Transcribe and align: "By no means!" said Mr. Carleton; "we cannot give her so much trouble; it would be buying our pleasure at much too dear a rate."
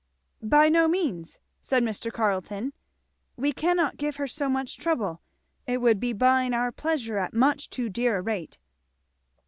"By 0.41 0.67
no 0.67 0.87
means!" 0.87 1.37
said 1.61 1.83
Mr. 1.83 2.11
Carleton; 2.11 2.73
"we 3.37 3.51
cannot 3.53 3.97
give 3.97 4.15
her 4.15 4.25
so 4.25 4.49
much 4.49 4.77
trouble; 4.77 5.21
it 5.67 5.79
would 5.79 5.99
be 5.99 6.11
buying 6.11 6.55
our 6.55 6.71
pleasure 6.71 7.19
at 7.19 7.35
much 7.35 7.69
too 7.69 7.87
dear 7.87 8.17
a 8.17 8.21
rate." 8.23 8.57